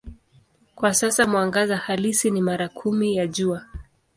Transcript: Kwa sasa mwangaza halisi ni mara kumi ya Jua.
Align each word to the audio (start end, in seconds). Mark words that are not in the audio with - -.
Kwa 0.75 0.93
sasa 0.93 1.27
mwangaza 1.27 1.77
halisi 1.77 2.31
ni 2.31 2.41
mara 2.41 2.69
kumi 2.69 3.15
ya 3.15 3.27
Jua. 3.27 3.65